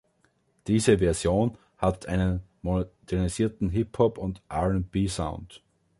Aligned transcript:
Diese 0.65 0.97
Version 0.97 1.59
hat 1.77 2.07
einen 2.07 2.41
modernisierten 2.63 3.69
Hip-Hop- 3.69 4.17
und 4.17 4.41
R&B-Sound. 4.49 5.61